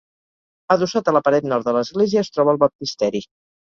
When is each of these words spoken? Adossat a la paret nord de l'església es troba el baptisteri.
Adossat 0.75 1.13
a 1.13 1.15
la 1.19 1.23
paret 1.29 1.47
nord 1.53 1.71
de 1.71 1.77
l'església 1.79 2.27
es 2.27 2.35
troba 2.35 2.59
el 2.59 2.63
baptisteri. 2.69 3.29